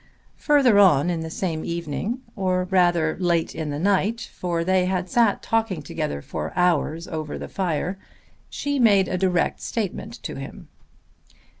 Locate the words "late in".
3.19-3.69